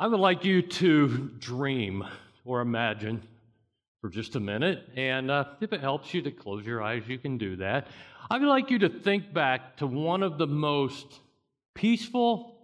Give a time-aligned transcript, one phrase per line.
[0.00, 2.04] I would like you to dream
[2.44, 3.22] or imagine
[4.00, 4.88] for just a minute.
[4.96, 7.86] And uh, if it helps you to close your eyes, you can do that.
[8.30, 11.06] I would like you to think back to one of the most
[11.74, 12.56] peaceful,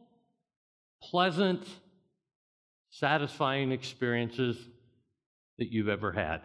[1.02, 1.64] pleasant,
[2.90, 4.56] satisfying experiences
[5.58, 6.40] that you've ever had.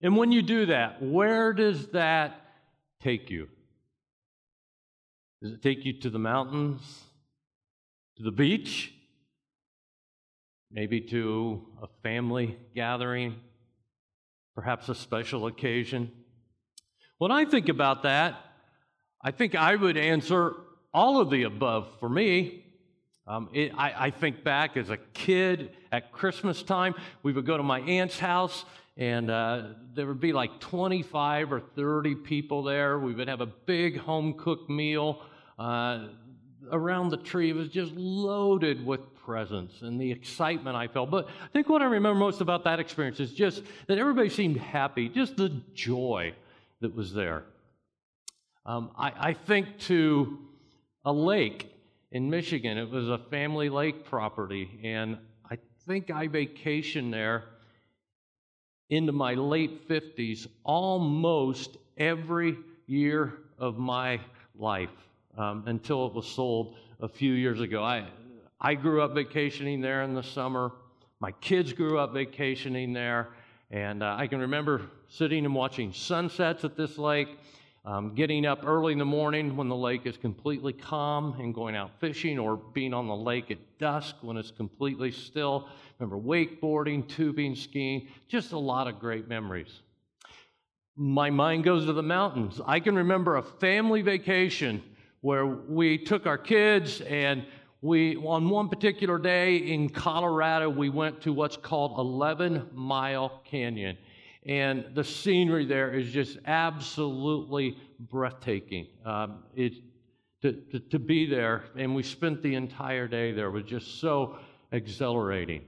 [0.00, 2.40] And when you do that, where does that
[3.00, 3.48] take you?
[5.42, 7.02] Does it take you to the mountains,
[8.16, 8.92] to the beach,
[10.70, 13.36] maybe to a family gathering,
[14.54, 16.10] perhaps a special occasion?
[17.18, 18.36] When I think about that,
[19.22, 20.54] I think I would answer
[20.94, 22.64] all of the above for me.
[23.26, 27.56] Um, it, I, I think back as a kid at Christmas time, we would go
[27.56, 28.64] to my aunt's house
[28.98, 29.62] and uh,
[29.94, 32.98] there would be like 25 or 30 people there.
[32.98, 35.22] We would have a big home cooked meal
[35.56, 36.08] uh,
[36.72, 37.50] around the tree.
[37.50, 41.10] It was just loaded with presents and the excitement I felt.
[41.10, 44.56] But I think what I remember most about that experience is just that everybody seemed
[44.56, 46.32] happy, just the joy
[46.80, 47.44] that was there.
[48.64, 50.38] Um, I, I think to
[51.04, 51.70] a lake
[52.10, 52.78] in Michigan.
[52.78, 55.18] It was a family lake property, and
[55.50, 57.44] I think I vacationed there
[58.88, 64.20] into my late 50s almost every year of my
[64.58, 64.88] life
[65.36, 67.84] um, until it was sold a few years ago.
[67.84, 68.06] I,
[68.60, 70.72] I grew up vacationing there in the summer.
[71.20, 73.28] My kids grew up vacationing there.
[73.70, 77.28] And uh, I can remember sitting and watching sunsets at this lake,
[77.84, 81.76] um, getting up early in the morning when the lake is completely calm and going
[81.76, 87.06] out fishing, or being on the lake at dusk when it's completely still remember wakeboarding,
[87.08, 89.82] tubing, skiing, just a lot of great memories.
[90.96, 92.60] My mind goes to the mountains.
[92.66, 94.82] I can remember a family vacation
[95.20, 97.44] where we took our kids and
[97.80, 103.96] we on one particular day in Colorado we went to what's called 11 Mile Canyon
[104.48, 108.86] and the scenery there is just absolutely breathtaking.
[109.04, 109.74] Um, it,
[110.40, 114.38] to, to, to be there, and we spent the entire day there was just so
[114.72, 115.62] exhilarating.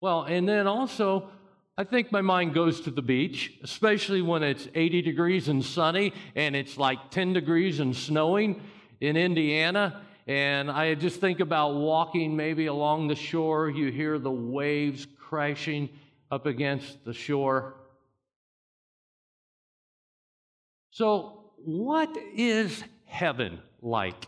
[0.00, 1.28] Well, and then also,
[1.76, 6.12] I think my mind goes to the beach, especially when it's 80 degrees and sunny
[6.36, 8.62] and it's like 10 degrees and snowing
[9.00, 10.03] in Indiana.
[10.26, 13.68] And I just think about walking maybe along the shore.
[13.68, 15.90] You hear the waves crashing
[16.30, 17.74] up against the shore.
[20.90, 24.26] So, what is heaven like?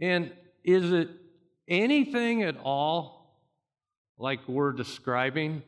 [0.00, 0.32] And
[0.64, 1.10] is it
[1.68, 3.22] anything at all
[4.18, 5.62] like we're describing.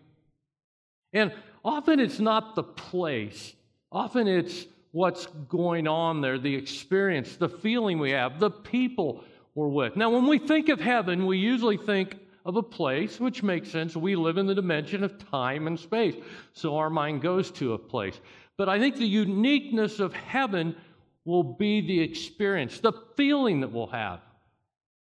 [1.12, 1.32] And
[1.64, 3.54] often it's not the place,
[3.90, 9.24] often it's what's going on there, the experience, the feeling we have, the people
[9.56, 9.96] we're with.
[9.96, 13.96] Now, when we think of heaven, we usually think of a place, which makes sense.
[13.96, 16.14] We live in the dimension of time and space,
[16.52, 18.20] so our mind goes to a place.
[18.56, 20.76] But I think the uniqueness of heaven
[21.24, 24.20] will be the experience, the feeling that we'll have,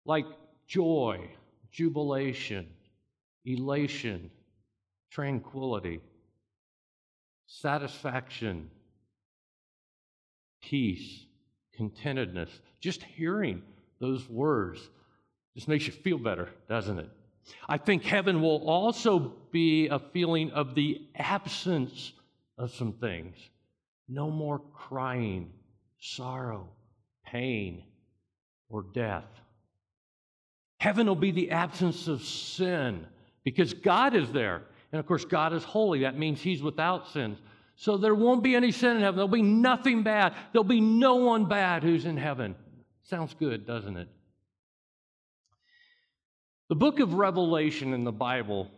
[0.04, 0.26] like
[0.66, 1.26] joy,
[1.72, 2.68] jubilation,
[3.46, 4.30] elation,
[5.10, 6.00] tranquility,
[7.46, 8.70] satisfaction,
[10.62, 11.24] peace,
[11.76, 12.50] contentedness.
[12.80, 13.62] Just hearing
[14.00, 14.80] those words
[15.54, 17.10] just makes you feel better, doesn't it?
[17.68, 22.12] I think heaven will also be a feeling of the absence
[22.58, 23.36] of some things.
[24.08, 25.50] No more crying,
[25.98, 26.68] sorrow,
[27.24, 27.84] pain,
[28.68, 29.24] or death.
[30.78, 33.06] Heaven will be the absence of sin
[33.44, 34.62] because God is there.
[34.92, 36.00] And of course, God is holy.
[36.00, 37.38] That means He's without sins.
[37.80, 39.16] So there won't be any sin in heaven.
[39.16, 40.34] There'll be nothing bad.
[40.52, 42.54] There'll be no one bad who's in heaven.
[43.04, 44.06] Sounds good, doesn't it?
[46.68, 48.70] The book of Revelation in the Bible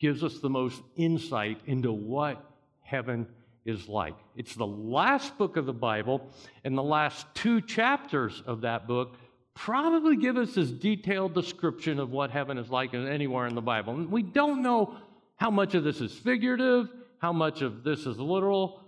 [0.00, 2.44] gives us the most insight into what
[2.82, 3.28] heaven
[3.64, 4.16] is like.
[4.34, 6.28] It's the last book of the Bible,
[6.64, 9.14] and the last two chapters of that book
[9.54, 13.94] probably give us as detailed description of what heaven is like anywhere in the Bible.
[13.94, 14.96] And we don't know
[15.36, 16.88] how much of this is figurative,
[17.20, 18.80] how much of this is literal,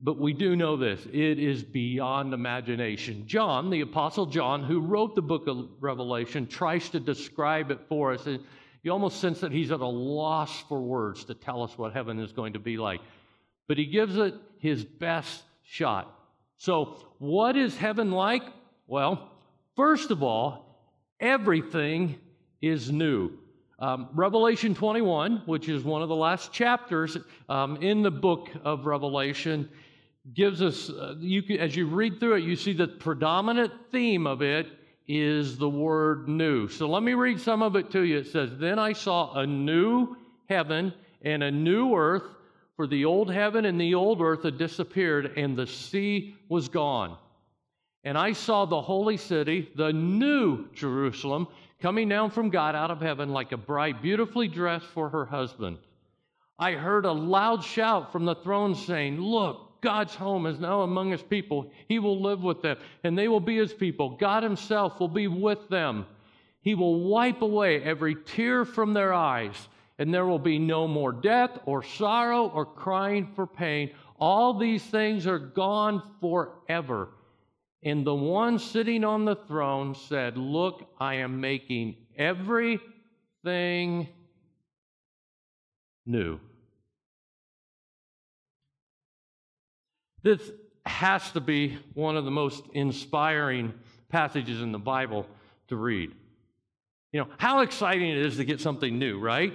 [0.00, 3.26] but we do know this it is beyond imagination.
[3.26, 8.12] John, the Apostle John, who wrote the book of Revelation, tries to describe it for
[8.12, 8.26] us.
[8.26, 8.40] And
[8.82, 12.18] you almost sense that he's at a loss for words to tell us what heaven
[12.18, 13.00] is going to be like.
[13.68, 16.12] But he gives it his best shot.
[16.58, 18.42] So, what is heaven like?
[18.86, 19.32] Well,
[19.76, 20.76] First of all,
[21.18, 22.18] everything
[22.60, 23.38] is new.
[23.82, 27.18] Um, Revelation 21, which is one of the last chapters
[27.48, 29.68] um, in the book of Revelation,
[30.34, 34.24] gives us, uh, you can, as you read through it, you see the predominant theme
[34.24, 34.68] of it
[35.08, 36.68] is the word new.
[36.68, 38.18] So let me read some of it to you.
[38.18, 40.16] It says, Then I saw a new
[40.48, 42.22] heaven and a new earth,
[42.76, 47.18] for the old heaven and the old earth had disappeared, and the sea was gone.
[48.04, 51.48] And I saw the holy city, the new Jerusalem,
[51.82, 55.78] coming down from God out of heaven like a bride beautifully dressed for her husband.
[56.56, 61.10] I heard a loud shout from the throne saying, Look, God's home is now among
[61.10, 61.72] his people.
[61.88, 64.10] He will live with them, and they will be his people.
[64.10, 66.06] God himself will be with them.
[66.60, 69.56] He will wipe away every tear from their eyes,
[69.98, 73.90] and there will be no more death or sorrow or crying for pain.
[74.20, 77.08] All these things are gone forever.
[77.82, 84.08] And the one sitting on the throne said, Look, I am making everything
[86.06, 86.38] new.
[90.22, 90.40] This
[90.86, 93.74] has to be one of the most inspiring
[94.08, 95.26] passages in the Bible
[95.68, 96.12] to read.
[97.12, 99.52] You know, how exciting it is to get something new, right?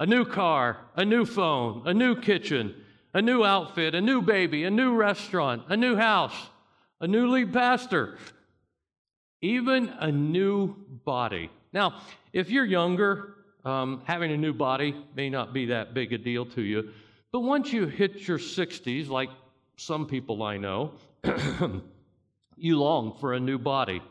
[0.00, 2.74] A new car, a new phone, a new kitchen,
[3.14, 6.34] a new outfit, a new baby, a new restaurant, a new house
[7.00, 8.18] a new lead pastor,
[9.40, 10.74] even a new
[11.04, 11.50] body.
[11.72, 12.00] Now,
[12.32, 13.34] if you're younger,
[13.64, 16.90] um, having a new body may not be that big a deal to you,
[17.32, 19.28] but once you hit your 60s, like
[19.76, 20.92] some people I know,
[22.56, 24.02] you long for a new body.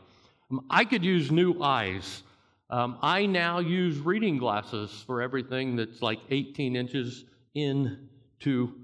[0.50, 2.22] Um, I could use new eyes.
[2.70, 7.24] Um, I now use reading glasses for everything that's like 18 inches
[7.54, 8.74] into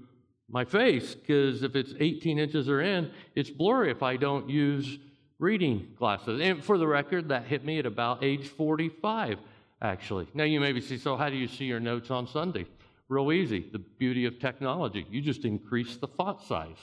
[0.49, 4.99] my face because if it's 18 inches or in, it's blurry if I don't use
[5.39, 6.39] reading glasses.
[6.41, 9.39] And for the record, that hit me at about age 45,
[9.81, 10.27] actually.
[10.33, 12.65] Now you maybe see, so how do you see your notes on Sunday?
[13.07, 13.67] Real easy.
[13.71, 15.05] The beauty of technology.
[15.09, 16.77] You just increase the font size,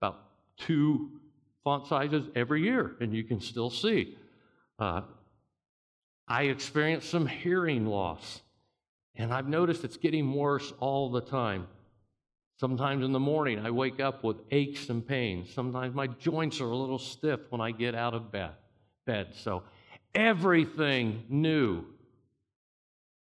[0.00, 0.18] about
[0.56, 1.10] two
[1.64, 4.16] font sizes every year, and you can still see.
[4.78, 5.02] Uh,
[6.28, 8.42] I experienced some hearing loss,
[9.16, 11.66] and I've noticed it's getting worse all the time.
[12.56, 15.52] Sometimes in the morning, I wake up with aches and pains.
[15.52, 18.52] Sometimes my joints are a little stiff when I get out of bed.
[19.06, 19.34] bed.
[19.34, 19.64] So
[20.14, 21.84] everything new.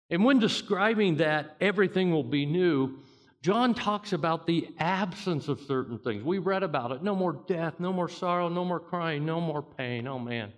[0.10, 3.00] And when describing that everything will be new,
[3.42, 6.24] John talks about the absence of certain things.
[6.24, 7.04] We read about it.
[7.04, 10.08] No more death, no more sorrow, no more crying, no more pain.
[10.08, 10.54] Oh man,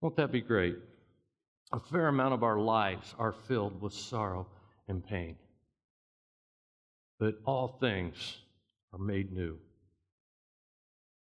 [0.00, 0.76] won't that be great?
[1.72, 4.46] A fair amount of our lives are filled with sorrow
[4.88, 5.36] and pain
[7.18, 8.38] but all things
[8.92, 9.58] are made new.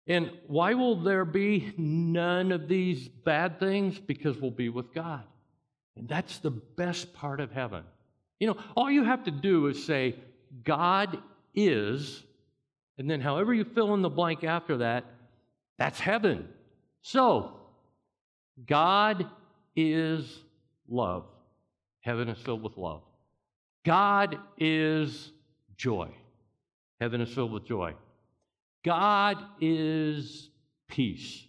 [0.07, 3.97] And why will there be none of these bad things?
[3.97, 5.23] Because we'll be with God.
[5.95, 7.83] And that's the best part of heaven.
[8.39, 10.15] You know, all you have to do is say,
[10.63, 11.17] God
[11.55, 12.23] is,
[12.97, 15.05] and then however you fill in the blank after that,
[15.77, 16.49] that's heaven.
[17.01, 17.59] So,
[18.67, 19.29] God
[19.75, 20.39] is
[20.87, 21.25] love.
[22.01, 23.01] Heaven is filled with love.
[23.83, 25.31] God is
[25.77, 26.09] joy.
[26.99, 27.93] Heaven is filled with joy.
[28.83, 30.49] God is
[30.87, 31.45] peace.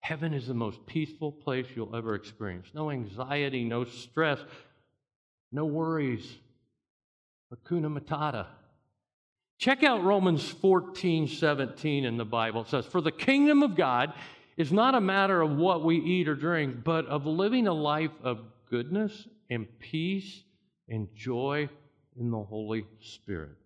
[0.00, 2.66] Heaven is the most peaceful place you'll ever experience.
[2.74, 4.38] No anxiety, no stress,
[5.50, 6.36] no worries.
[7.52, 8.46] Hakuna Matata.
[9.56, 12.62] Check out Romans 14, 17 in the Bible.
[12.62, 14.12] It says, For the kingdom of God
[14.56, 18.10] is not a matter of what we eat or drink, but of living a life
[18.22, 20.42] of goodness and peace
[20.88, 21.68] and joy
[22.18, 23.56] in the Holy Spirit.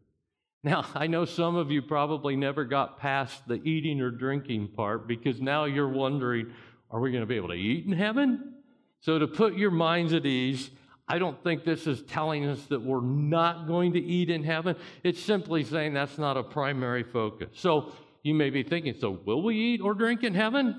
[0.69, 5.09] Now, I know some of you probably never got past the eating or drinking part
[5.09, 6.53] because now you're wondering
[6.91, 8.53] are we going to be able to eat in heaven?
[9.01, 10.69] So, to put your minds at ease,
[11.09, 14.77] I don't think this is telling us that we're not going to eat in heaven.
[15.03, 17.49] It's simply saying that's not a primary focus.
[17.55, 20.79] So, you may be thinking, so will we eat or drink in heaven?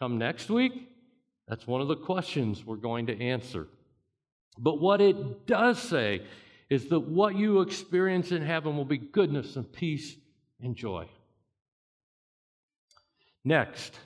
[0.00, 0.88] Come next week?
[1.46, 3.68] That's one of the questions we're going to answer.
[4.58, 6.22] But what it does say
[6.74, 10.16] is that what you experience in heaven will be goodness and peace
[10.60, 11.06] and joy.
[13.44, 13.96] Next,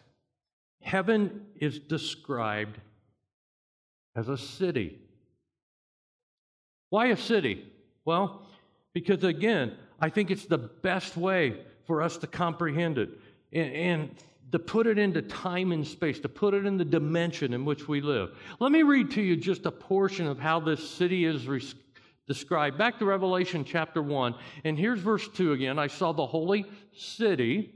[0.83, 2.79] heaven is described
[4.15, 4.99] as a city.
[6.91, 7.65] Why a city?
[8.05, 8.47] Well,
[8.93, 13.09] because again, I think it's the best way for us to comprehend it
[13.51, 14.11] and, and,
[14.51, 17.87] to put it into time and space, to put it in the dimension in which
[17.87, 18.31] we live.
[18.61, 21.47] Let me read to you just a portion of how this city is
[22.28, 22.78] described.
[22.78, 25.78] Back to Revelation chapter 1, and here's verse 2 again.
[25.78, 27.75] I saw the holy city,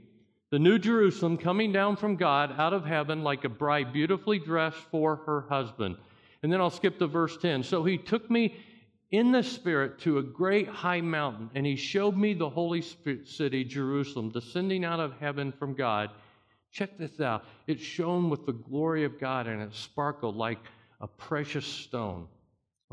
[0.51, 4.77] the new Jerusalem, coming down from God out of heaven like a bride beautifully dressed
[4.91, 5.97] for her husband.
[6.43, 7.63] And then I'll skip to verse 10.
[7.63, 8.55] So he took me
[9.11, 12.81] in the Spirit to a great high mountain, and he showed me the holy
[13.25, 16.11] city, Jerusalem, descending out of heaven from God
[16.73, 17.45] Check this out.
[17.67, 20.57] It shone with the glory of God and it sparkled like
[21.01, 22.27] a precious stone,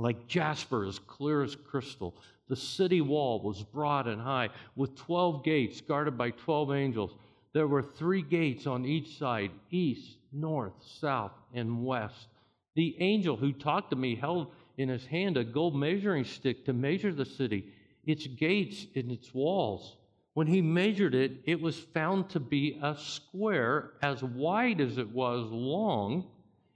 [0.01, 2.15] like jasper as clear as crystal.
[2.49, 7.15] The city wall was broad and high, with 12 gates guarded by 12 angels.
[7.53, 12.29] There were three gates on each side east, north, south, and west.
[12.75, 16.73] The angel who talked to me held in his hand a gold measuring stick to
[16.73, 17.67] measure the city,
[18.07, 19.97] its gates, and its walls.
[20.35, 25.11] When he measured it, it was found to be a square as wide as it
[25.11, 26.29] was long.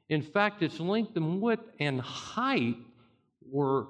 [0.09, 2.77] In fact, its length and width and height
[3.55, 3.87] were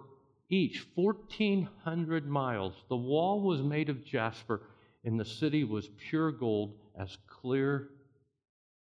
[0.51, 2.75] each 1,400 miles.
[2.91, 4.61] The wall was made of jasper,
[5.05, 7.89] and the city was pure gold, as clear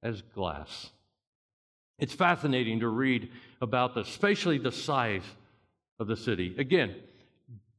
[0.03, 0.91] as glass.
[2.01, 5.23] It's fascinating to read about this, especially the size
[6.01, 6.57] of the city.
[6.59, 6.97] Again,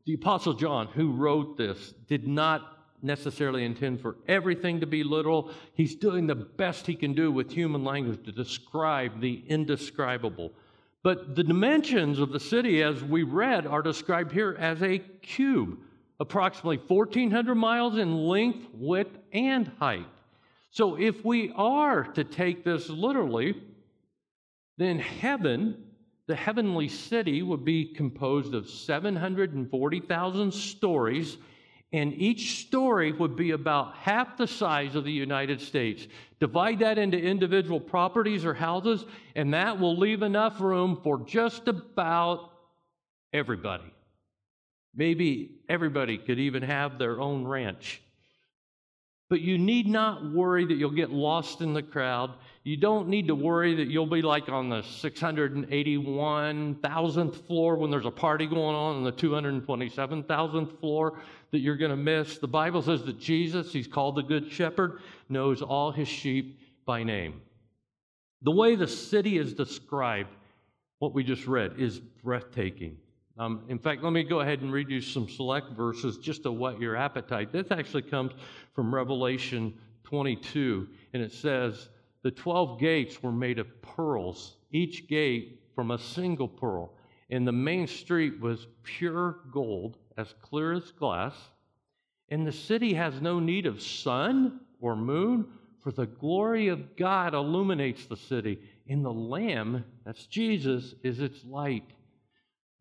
[0.06, 2.62] the Apostle John, who wrote this, did not
[3.02, 5.52] necessarily intend for everything to be literal.
[5.74, 10.54] He's doing the best he can do with human language to describe the indescribable.
[11.04, 15.78] But the dimensions of the city, as we read, are described here as a cube,
[16.20, 20.08] approximately 1,400 miles in length, width, and height.
[20.72, 23.62] So if we are to take this literally,
[24.78, 25.84] then heaven,
[26.28, 31.38] the heavenly city, would be composed of 740,000 stories
[31.94, 36.08] and each story would be about half the size of the United States.
[36.40, 41.68] Divide that into individual properties or houses, and that will leave enough room for just
[41.68, 42.50] about
[43.32, 43.94] everybody.
[44.96, 48.02] Maybe everybody could even have their own ranch.
[49.30, 52.36] But you need not worry that you'll get lost in the crowd.
[52.64, 58.06] You don't need to worry that you'll be like on the 681,000th floor when there's
[58.06, 61.18] a party going on on the 227,000th floor
[61.54, 62.40] that you're going to miss.
[62.40, 67.04] The Bible says that Jesus, he's called the Good Shepherd, knows all his sheep by
[67.04, 67.42] name.
[68.42, 70.32] The way the city is described,
[70.98, 72.98] what we just read, is breathtaking.
[73.38, 76.52] Um, in fact, let me go ahead and read you some select verses just to
[76.52, 77.54] whet your appetite.
[77.54, 78.32] This actually comes
[78.74, 81.90] from Revelation 22, and it says,
[82.24, 86.94] the 12 gates were made of pearls, each gate from a single pearl.
[87.30, 91.36] And the main street was pure gold, as clear as glass.
[92.30, 95.46] And the city has no need of sun or moon,
[95.82, 98.60] for the glory of God illuminates the city.
[98.88, 101.90] And the Lamb, that's Jesus, is its light.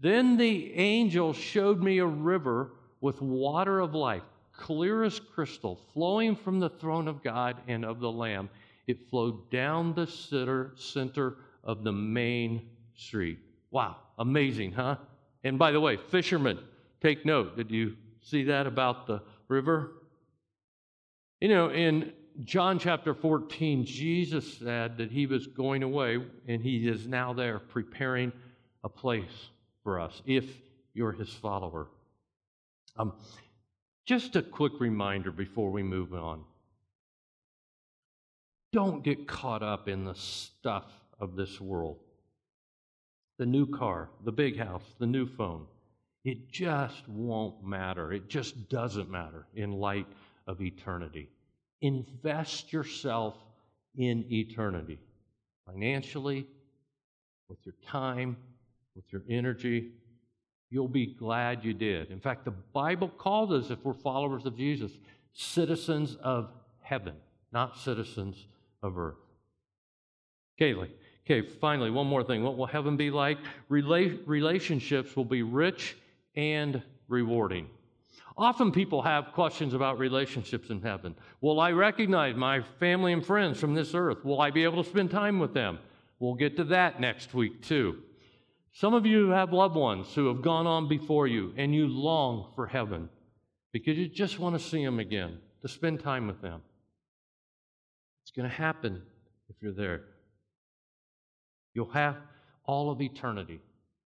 [0.00, 4.22] Then the angel showed me a river with water of life,
[4.52, 8.48] clear as crystal, flowing from the throne of God and of the Lamb
[8.86, 13.38] it flowed down the center, of the main street.
[13.70, 14.96] Wow, amazing, huh?
[15.44, 16.58] And by the way, fishermen,
[17.02, 17.56] take note.
[17.56, 19.92] Did you see that about the river?
[21.40, 22.12] You know, in
[22.44, 27.58] John chapter 14, Jesus said that he was going away and he is now there
[27.58, 28.32] preparing
[28.84, 29.50] a place
[29.82, 30.44] for us if
[30.94, 31.88] you're his follower.
[32.96, 33.12] Um,
[34.06, 36.44] just a quick reminder before we move on.
[38.72, 40.86] Don't get caught up in the stuff
[41.20, 41.98] of this world.
[43.38, 45.66] The new car, the big house, the new phone.
[46.24, 48.12] It just won't matter.
[48.12, 50.06] It just doesn't matter in light
[50.46, 51.28] of eternity.
[51.80, 53.34] Invest yourself
[53.96, 54.98] in eternity
[55.66, 56.46] financially,
[57.48, 58.36] with your time,
[58.94, 59.92] with your energy.
[60.70, 62.10] You'll be glad you did.
[62.10, 64.92] In fact, the Bible calls us, if we're followers of Jesus,
[65.32, 66.50] citizens of
[66.80, 67.14] heaven,
[67.52, 68.46] not citizens
[68.82, 69.16] of earth.
[70.60, 70.74] Okay,
[71.26, 72.42] okay, finally, one more thing.
[72.42, 73.38] What will heaven be like?
[73.70, 75.96] Rela- relationships will be rich
[76.34, 77.68] and rewarding.
[78.36, 81.14] Often people have questions about relationships in heaven.
[81.40, 84.24] Will I recognize my family and friends from this earth?
[84.24, 85.78] Will I be able to spend time with them?
[86.18, 87.98] We'll get to that next week, too.
[88.72, 92.52] Some of you have loved ones who have gone on before you, and you long
[92.54, 93.08] for heaven
[93.72, 96.60] because you just want to see them again, to spend time with them.
[98.22, 99.02] It's going to happen
[99.48, 100.02] if you're there.
[101.74, 102.16] You'll have
[102.64, 103.60] all of eternity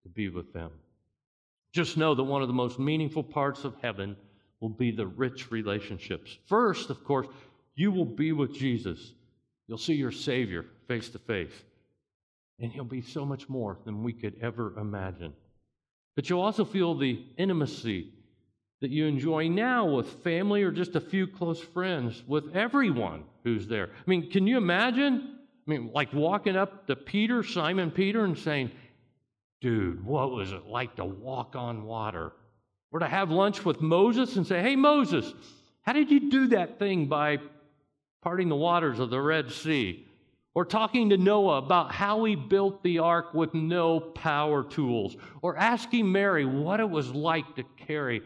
[0.04, 0.70] to be with them.
[1.72, 4.16] Just know that one of the most meaningful parts of heaven
[4.60, 6.38] will be the rich relationships.
[6.46, 7.26] First, of course,
[7.74, 9.12] you will be with Jesus.
[9.68, 11.52] You'll see your Savior face to face.
[12.58, 15.34] And he'll be so much more than we could ever imagine.
[16.14, 18.14] But you'll also feel the intimacy
[18.80, 23.66] that you enjoy now with family or just a few close friends, with everyone who's
[23.66, 23.88] there.
[23.88, 25.38] I mean, can you imagine?
[25.66, 28.70] I mean, like walking up to Peter, Simon Peter, and saying,
[29.66, 32.30] Dude, what was it like to walk on water?
[32.92, 35.34] Or to have lunch with Moses and say, Hey, Moses,
[35.82, 37.38] how did you do that thing by
[38.22, 40.06] parting the waters of the Red Sea,
[40.54, 45.56] or talking to Noah about how he built the ark with no power tools, or
[45.56, 48.22] asking Mary what it was like to carry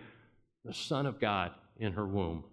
[0.67, 2.45] the Son of God in her womb.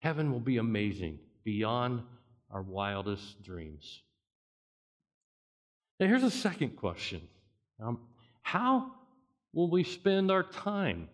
[0.00, 2.02] Heaven will be amazing beyond
[2.50, 4.02] our wildest dreams.
[6.00, 7.28] Now, here's a second question
[7.82, 7.98] um,
[8.42, 8.92] How
[9.52, 11.08] will we spend our time?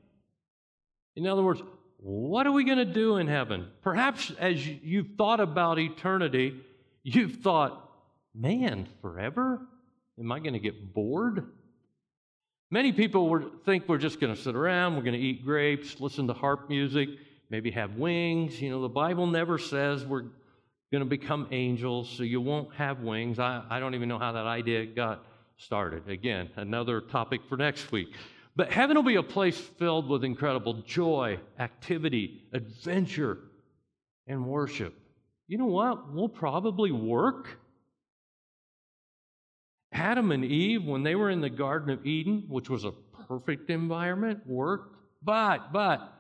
[1.17, 1.63] In other words,
[1.99, 3.67] what are we going to do in heaven?
[3.83, 6.61] Perhaps as you've thought about eternity,
[7.03, 7.91] you've thought,
[8.35, 9.61] man, forever?
[10.19, 11.47] Am I going to get bored?
[12.71, 16.27] Many people think we're just going to sit around, we're going to eat grapes, listen
[16.27, 17.09] to harp music,
[17.51, 18.61] maybe have wings.
[18.61, 20.27] You know, the Bible never says we're
[20.93, 23.39] going to become angels, so you won't have wings.
[23.39, 25.25] I, I don't even know how that idea got
[25.59, 26.09] started.
[26.09, 28.15] Again, another topic for next week.
[28.57, 33.39] But heaven will be a place filled with incredible joy, activity, adventure,
[34.27, 34.95] and worship.
[35.47, 36.13] You know what?
[36.13, 37.59] We'll probably work.
[39.93, 42.93] Adam and Eve, when they were in the Garden of Eden, which was a
[43.29, 44.97] perfect environment, worked.
[45.23, 46.13] But, but,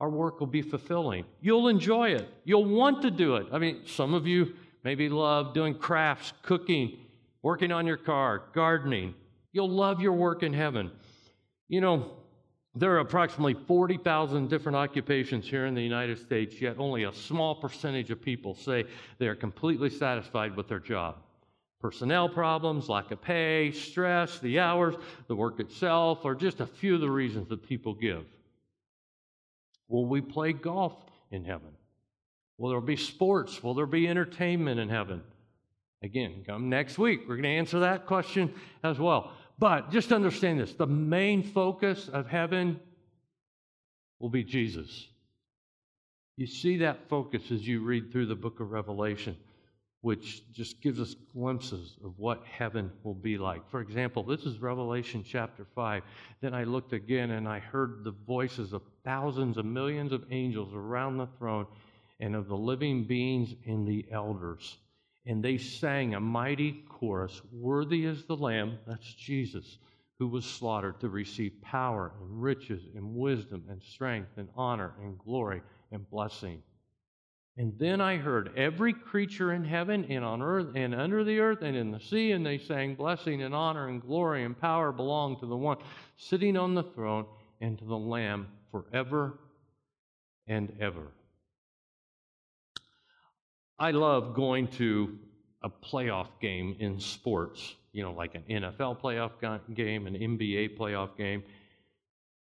[0.00, 1.24] our work will be fulfilling.
[1.40, 2.28] You'll enjoy it.
[2.44, 3.46] You'll want to do it.
[3.52, 4.54] I mean, some of you
[4.84, 6.98] maybe love doing crafts, cooking,
[7.46, 9.14] working on your car, gardening.
[9.52, 10.90] You'll love your work in heaven.
[11.68, 12.10] You know,
[12.74, 17.54] there are approximately 40,000 different occupations here in the United States, yet only a small
[17.54, 18.82] percentage of people say
[19.18, 21.18] they are completely satisfied with their job.
[21.80, 24.96] Personnel problems, lack of pay, stress, the hours,
[25.28, 28.24] the work itself are just a few of the reasons that people give.
[29.86, 30.96] Will we play golf
[31.30, 31.70] in heaven?
[32.58, 33.62] Will there be sports?
[33.62, 35.22] Will there be entertainment in heaven?
[36.02, 37.20] Again, come next week.
[37.22, 39.32] We're going to answer that question as well.
[39.58, 42.78] But just understand this the main focus of heaven
[44.20, 45.08] will be Jesus.
[46.36, 49.36] You see that focus as you read through the book of Revelation,
[50.02, 53.68] which just gives us glimpses of what heaven will be like.
[53.70, 56.02] For example, this is Revelation chapter 5.
[56.42, 60.74] Then I looked again and I heard the voices of thousands of millions of angels
[60.74, 61.66] around the throne
[62.20, 64.76] and of the living beings and the elders
[65.26, 69.78] and they sang a mighty chorus Worthy is the Lamb, that's Jesus,
[70.18, 75.18] who was slaughtered to receive power and riches and wisdom and strength and honor and
[75.18, 75.62] glory
[75.92, 76.62] and blessing.
[77.58, 81.62] And then I heard every creature in heaven and on earth and under the earth
[81.62, 85.38] and in the sea, and they sang, Blessing and honor and glory and power belong
[85.40, 85.78] to the one
[86.16, 87.24] sitting on the throne
[87.60, 89.38] and to the Lamb forever
[90.46, 91.12] and ever.
[93.78, 95.18] I love going to
[95.62, 99.32] a playoff game in sports, you know, like an NFL playoff
[99.74, 101.42] game, an NBA playoff game,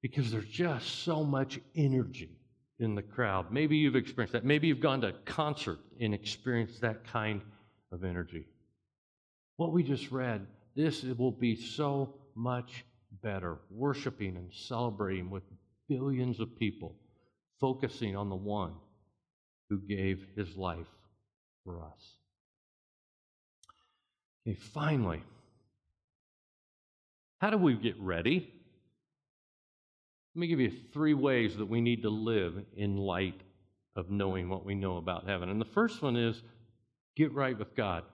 [0.02, 2.36] because there's just so much energy
[2.80, 3.50] in the crowd.
[3.50, 4.44] Maybe you've experienced that.
[4.44, 7.40] Maybe you've gone to a concert and experienced that kind
[7.92, 8.44] of energy.
[9.56, 12.84] What we just read, this will be so much
[13.22, 15.44] better, worshiping and celebrating with
[15.88, 16.94] billions of people,
[17.58, 18.72] focusing on the one
[19.70, 20.88] who gave his life
[21.64, 22.16] for us.
[24.46, 25.22] Okay, finally,
[27.40, 28.52] how do we get ready?
[30.34, 33.40] Let me give you three ways that we need to live in light
[33.96, 35.48] of knowing what we know about heaven.
[35.48, 36.42] And the first one is
[37.16, 38.04] get right with God.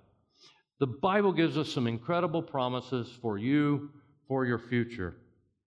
[0.80, 3.90] The Bible gives us some incredible promises for you,
[4.26, 5.16] for your future,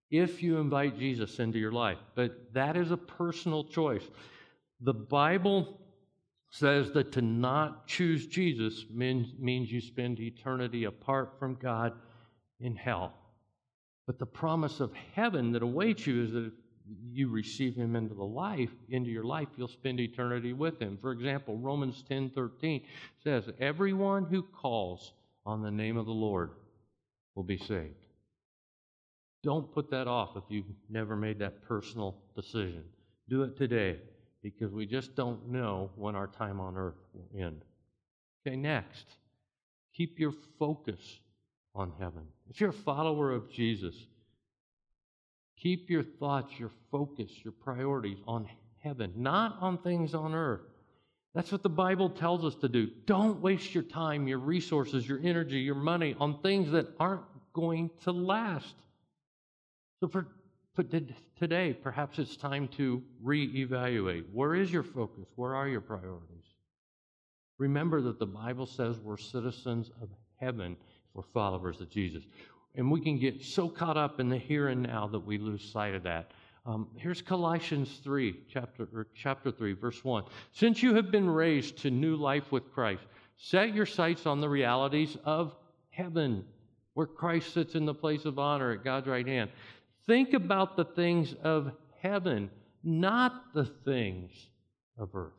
[0.10, 1.98] if you invite Jesus into your life.
[2.15, 4.04] But that is a personal choice.
[4.82, 5.81] The Bible
[6.52, 11.94] says that to not choose Jesus means, means you spend eternity apart from God
[12.60, 13.14] in hell.
[14.06, 16.54] But the promise of heaven that awaits you is that if
[17.10, 20.98] you receive him into the life, into your life, you'll spend eternity with him.
[21.02, 22.82] For example, Romans 10 13
[23.24, 25.14] says, Everyone who calls
[25.46, 26.52] on the name of the Lord
[27.36, 27.96] will be saved.
[29.42, 32.84] Don't put that off if you've never made that personal decision.
[33.30, 34.00] Do it today
[34.41, 37.63] because we just don't know when our time on earth will end.
[38.45, 39.06] Okay, next,
[39.93, 41.19] keep your focus
[41.75, 42.23] on heaven.
[42.49, 43.95] If you're a follower of Jesus,
[45.58, 48.49] keep your thoughts, your focus, your priorities on
[48.84, 50.62] heaven, not on things on earth.
[51.34, 52.89] That's what the Bible tells us to do.
[53.06, 57.21] Don't waste your time, your resources, your energy, your money on things that aren't
[57.54, 58.75] going to last.
[60.01, 60.27] So, for
[60.76, 60.88] but
[61.38, 64.26] today, perhaps it's time to reevaluate.
[64.32, 65.28] Where is your focus?
[65.36, 66.46] Where are your priorities?
[67.58, 70.78] Remember that the Bible says we're citizens of heaven
[71.14, 72.24] we're followers of Jesus.
[72.76, 75.64] And we can get so caught up in the here and now that we lose
[75.72, 76.32] sight of that.
[76.66, 80.24] Um, here's Colossians 3, chapter, or chapter 3, verse 1.
[80.54, 83.02] Since you have been raised to new life with Christ,
[83.36, 85.56] set your sights on the realities of
[85.90, 86.46] heaven,
[86.94, 89.50] where Christ sits in the place of honor at God's right hand.
[90.12, 91.71] Think about the things of
[92.02, 92.50] heaven,
[92.84, 94.30] not the things
[94.97, 95.32] of earth.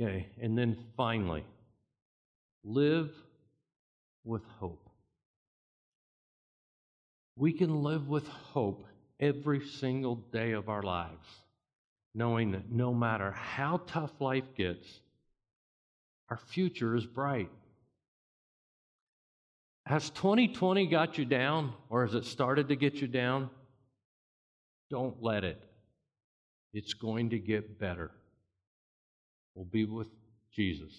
[0.00, 1.44] Okay, and then finally,
[2.64, 3.10] live
[4.24, 4.88] with hope.
[7.36, 8.86] We can live with hope
[9.20, 11.28] every single day of our lives,
[12.14, 14.88] knowing that no matter how tough life gets,
[16.30, 17.50] our future is bright.
[19.86, 23.48] Has 2020 got you down, or has it started to get you down?
[24.90, 25.62] Don't let it.
[26.74, 28.10] It's going to get better.
[29.54, 30.08] We'll be with
[30.52, 30.92] Jesus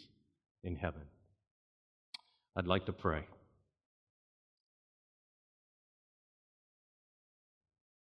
[0.64, 1.02] in heaven.
[2.56, 3.26] I'd like to pray.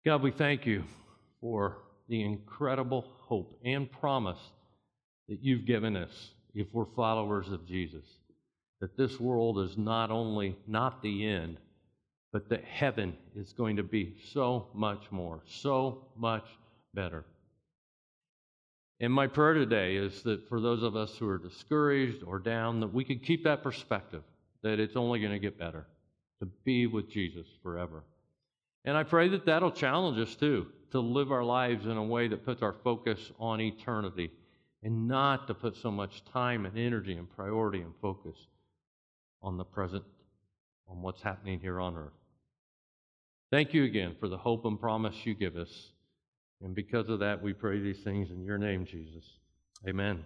[0.06, 0.84] God, we thank you
[1.40, 1.78] for
[2.10, 4.38] the incredible hope and promise
[5.30, 8.06] that you've given us if we're followers of Jesus.
[8.82, 11.58] That this world is not only not the end,
[12.32, 16.46] but that heaven is going to be so much more, so much
[16.94, 17.26] better.
[19.00, 22.80] And my prayer today is that for those of us who are discouraged or down,
[22.82, 24.24] that we could keep that perspective
[24.64, 25.86] that it's only going to get better
[26.40, 28.04] to be with Jesus forever.
[28.84, 32.28] And I pray that that'll challenge us too to live our lives in a way
[32.28, 34.32] that puts our focus on eternity
[34.84, 38.36] and not to put so much time and energy and priority and focus
[39.46, 40.04] on the present,
[40.90, 42.12] on what's happening here on earth.
[43.52, 45.92] Thank you again for the hope and promise you give us.
[46.62, 49.24] And because of that, we pray these things in your name, Jesus.
[49.88, 50.26] Amen.